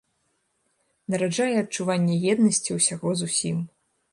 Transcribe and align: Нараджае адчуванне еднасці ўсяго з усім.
Нараджае 1.13 1.53
адчуванне 1.65 2.17
еднасці 2.33 2.71
ўсяго 2.79 3.09
з 3.21 3.29
усім. 3.29 3.57